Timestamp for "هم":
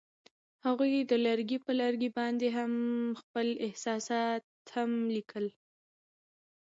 4.75-4.91